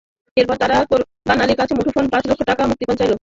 [0.37, 3.19] এরপর তারা কোরবান আলীর কাছে মুঠোফোনে পাঁচ লাখ টাকা মুক্তিপণ দাবি করে।